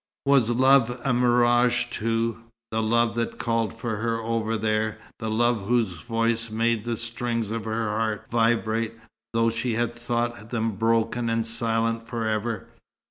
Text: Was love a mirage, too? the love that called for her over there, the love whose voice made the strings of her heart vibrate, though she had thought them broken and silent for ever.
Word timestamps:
Was 0.25 0.49
love 0.49 0.99
a 1.03 1.13
mirage, 1.13 1.85
too? 1.91 2.45
the 2.71 2.81
love 2.81 3.13
that 3.13 3.37
called 3.37 3.71
for 3.71 3.97
her 3.97 4.19
over 4.19 4.57
there, 4.57 4.97
the 5.19 5.29
love 5.29 5.67
whose 5.67 5.91
voice 5.93 6.49
made 6.49 6.85
the 6.85 6.97
strings 6.97 7.51
of 7.51 7.65
her 7.65 7.87
heart 7.87 8.25
vibrate, 8.31 8.93
though 9.33 9.51
she 9.51 9.73
had 9.75 9.95
thought 9.95 10.49
them 10.49 10.71
broken 10.71 11.29
and 11.29 11.45
silent 11.45 12.07
for 12.07 12.27
ever. 12.27 12.65